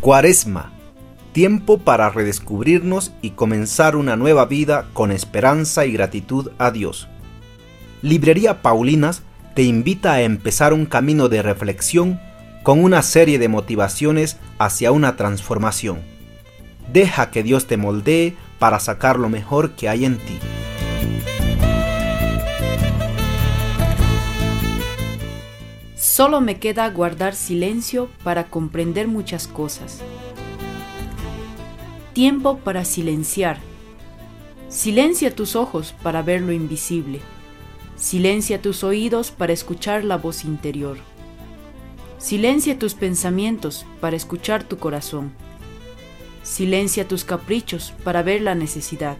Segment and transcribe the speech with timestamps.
[0.00, 0.72] Cuaresma,
[1.32, 7.06] tiempo para redescubrirnos y comenzar una nueva vida con esperanza y gratitud a Dios.
[8.00, 9.20] Librería Paulinas
[9.54, 12.18] te invita a empezar un camino de reflexión
[12.62, 15.98] con una serie de motivaciones hacia una transformación.
[16.90, 20.38] Deja que Dios te moldee para sacar lo mejor que hay en ti.
[26.20, 30.02] Solo me queda guardar silencio para comprender muchas cosas.
[32.12, 33.58] Tiempo para silenciar.
[34.68, 37.20] Silencia tus ojos para ver lo invisible.
[37.96, 40.98] Silencia tus oídos para escuchar la voz interior.
[42.18, 45.32] Silencia tus pensamientos para escuchar tu corazón.
[46.42, 49.16] Silencia tus caprichos para ver la necesidad.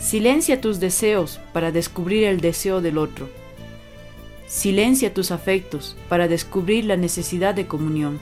[0.00, 3.28] Silencia tus deseos para descubrir el deseo del otro.
[4.48, 8.18] Silencia tus afectos para descubrir la necesidad de comunión.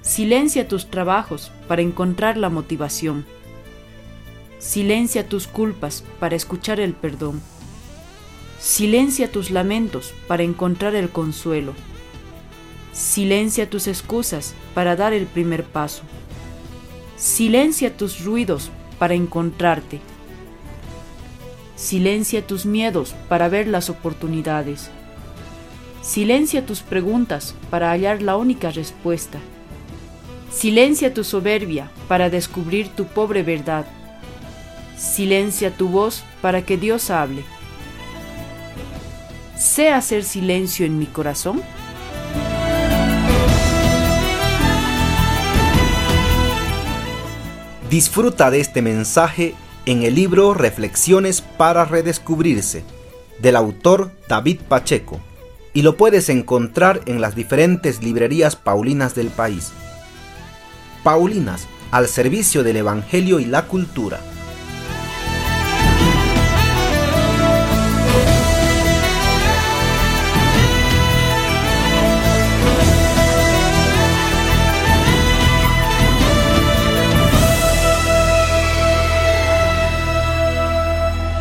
[0.00, 3.26] Silencia tus trabajos para encontrar la motivación.
[4.58, 7.42] Silencia tus culpas para escuchar el perdón.
[8.58, 11.74] Silencia tus lamentos para encontrar el consuelo.
[12.92, 16.04] Silencia tus excusas para dar el primer paso.
[17.18, 20.00] Silencia tus ruidos para encontrarte.
[21.76, 24.88] Silencia tus miedos para ver las oportunidades.
[26.00, 29.38] Silencia tus preguntas para hallar la única respuesta.
[30.50, 33.84] Silencia tu soberbia para descubrir tu pobre verdad.
[34.96, 37.44] Silencia tu voz para que Dios hable.
[39.58, 41.62] ¿Sé hacer silencio en mi corazón?
[47.90, 49.54] Disfruta de este mensaje
[49.86, 52.82] en el libro Reflexiones para Redescubrirse,
[53.40, 55.20] del autor David Pacheco,
[55.72, 59.72] y lo puedes encontrar en las diferentes librerías paulinas del país.
[61.04, 64.18] Paulinas, al servicio del Evangelio y la cultura.